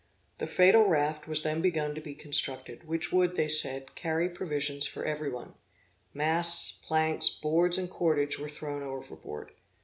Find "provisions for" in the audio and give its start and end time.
4.29-5.05